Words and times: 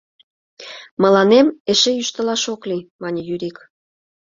—Мыланем 1.01 1.47
эше 1.71 1.91
йӱштылаш 1.97 2.43
ок 2.53 2.61
лий,— 2.69 2.87
мане 3.01 3.21
Юрик. 3.33 3.57